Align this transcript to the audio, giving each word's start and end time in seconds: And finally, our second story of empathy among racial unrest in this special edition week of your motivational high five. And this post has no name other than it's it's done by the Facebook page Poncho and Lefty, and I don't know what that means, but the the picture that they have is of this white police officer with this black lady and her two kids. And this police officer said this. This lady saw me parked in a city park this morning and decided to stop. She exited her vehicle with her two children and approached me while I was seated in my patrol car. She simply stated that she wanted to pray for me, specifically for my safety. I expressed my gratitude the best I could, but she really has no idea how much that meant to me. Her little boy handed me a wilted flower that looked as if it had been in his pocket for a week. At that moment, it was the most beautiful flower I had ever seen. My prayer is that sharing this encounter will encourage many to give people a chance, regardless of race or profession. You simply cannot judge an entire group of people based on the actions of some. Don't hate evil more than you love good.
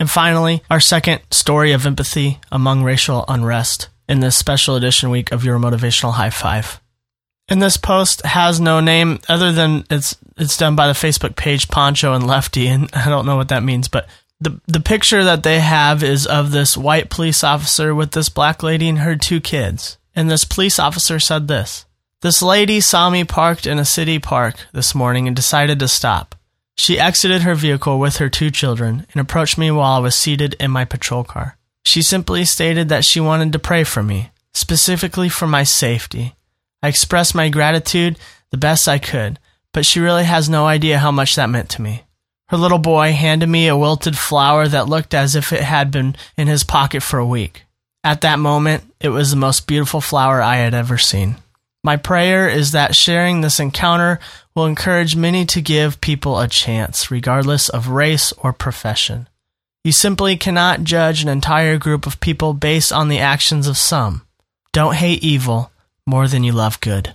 And 0.00 0.10
finally, 0.10 0.62
our 0.70 0.80
second 0.80 1.22
story 1.30 1.72
of 1.72 1.86
empathy 1.86 2.38
among 2.52 2.84
racial 2.84 3.24
unrest 3.28 3.88
in 4.08 4.20
this 4.20 4.36
special 4.36 4.76
edition 4.76 5.10
week 5.10 5.32
of 5.32 5.44
your 5.44 5.58
motivational 5.58 6.14
high 6.14 6.30
five. 6.30 6.80
And 7.48 7.62
this 7.62 7.76
post 7.76 8.24
has 8.24 8.60
no 8.60 8.80
name 8.80 9.20
other 9.28 9.52
than 9.52 9.84
it's 9.90 10.16
it's 10.36 10.56
done 10.56 10.76
by 10.76 10.86
the 10.86 10.92
Facebook 10.92 11.34
page 11.34 11.68
Poncho 11.68 12.12
and 12.12 12.26
Lefty, 12.26 12.68
and 12.68 12.88
I 12.94 13.08
don't 13.08 13.26
know 13.26 13.36
what 13.36 13.48
that 13.48 13.62
means, 13.62 13.88
but 13.88 14.08
the 14.40 14.60
the 14.66 14.80
picture 14.80 15.24
that 15.24 15.42
they 15.42 15.60
have 15.60 16.02
is 16.02 16.26
of 16.26 16.52
this 16.52 16.76
white 16.76 17.10
police 17.10 17.42
officer 17.42 17.94
with 17.94 18.12
this 18.12 18.28
black 18.28 18.62
lady 18.62 18.88
and 18.88 18.98
her 18.98 19.16
two 19.16 19.40
kids. 19.40 19.98
And 20.14 20.30
this 20.30 20.44
police 20.44 20.78
officer 20.78 21.20
said 21.20 21.46
this. 21.46 21.86
This 22.22 22.42
lady 22.42 22.80
saw 22.80 23.08
me 23.10 23.22
parked 23.22 23.66
in 23.66 23.78
a 23.78 23.84
city 23.84 24.18
park 24.18 24.56
this 24.72 24.94
morning 24.94 25.28
and 25.28 25.36
decided 25.36 25.78
to 25.78 25.86
stop. 25.86 26.34
She 26.78 26.98
exited 26.98 27.42
her 27.42 27.56
vehicle 27.56 27.98
with 27.98 28.18
her 28.18 28.28
two 28.28 28.50
children 28.50 29.04
and 29.12 29.20
approached 29.20 29.58
me 29.58 29.70
while 29.70 29.94
I 29.94 29.98
was 29.98 30.14
seated 30.14 30.54
in 30.60 30.70
my 30.70 30.84
patrol 30.84 31.24
car. 31.24 31.58
She 31.84 32.02
simply 32.02 32.44
stated 32.44 32.88
that 32.88 33.04
she 33.04 33.18
wanted 33.18 33.52
to 33.52 33.58
pray 33.58 33.82
for 33.82 34.02
me, 34.02 34.30
specifically 34.54 35.28
for 35.28 35.48
my 35.48 35.64
safety. 35.64 36.36
I 36.80 36.88
expressed 36.88 37.34
my 37.34 37.48
gratitude 37.48 38.16
the 38.52 38.56
best 38.56 38.86
I 38.86 38.98
could, 38.98 39.40
but 39.72 39.84
she 39.84 39.98
really 39.98 40.22
has 40.24 40.48
no 40.48 40.66
idea 40.66 40.98
how 40.98 41.10
much 41.10 41.34
that 41.34 41.50
meant 41.50 41.68
to 41.70 41.82
me. 41.82 42.04
Her 42.48 42.56
little 42.56 42.78
boy 42.78 43.12
handed 43.12 43.48
me 43.48 43.66
a 43.66 43.76
wilted 43.76 44.16
flower 44.16 44.68
that 44.68 44.88
looked 44.88 45.14
as 45.14 45.34
if 45.34 45.52
it 45.52 45.62
had 45.62 45.90
been 45.90 46.14
in 46.36 46.46
his 46.46 46.62
pocket 46.62 47.02
for 47.02 47.18
a 47.18 47.26
week. 47.26 47.64
At 48.04 48.20
that 48.20 48.38
moment, 48.38 48.84
it 49.00 49.08
was 49.08 49.30
the 49.30 49.36
most 49.36 49.66
beautiful 49.66 50.00
flower 50.00 50.40
I 50.40 50.56
had 50.56 50.74
ever 50.74 50.96
seen. 50.96 51.36
My 51.88 51.96
prayer 51.96 52.50
is 52.50 52.72
that 52.72 52.94
sharing 52.94 53.40
this 53.40 53.58
encounter 53.58 54.20
will 54.54 54.66
encourage 54.66 55.16
many 55.16 55.46
to 55.46 55.62
give 55.62 56.02
people 56.02 56.38
a 56.38 56.46
chance, 56.46 57.10
regardless 57.10 57.70
of 57.70 57.88
race 57.88 58.30
or 58.32 58.52
profession. 58.52 59.26
You 59.84 59.92
simply 59.92 60.36
cannot 60.36 60.84
judge 60.84 61.22
an 61.22 61.30
entire 61.30 61.78
group 61.78 62.06
of 62.06 62.20
people 62.20 62.52
based 62.52 62.92
on 62.92 63.08
the 63.08 63.20
actions 63.20 63.66
of 63.66 63.78
some. 63.78 64.20
Don't 64.74 64.96
hate 64.96 65.24
evil 65.24 65.72
more 66.06 66.28
than 66.28 66.44
you 66.44 66.52
love 66.52 66.78
good. 66.82 67.14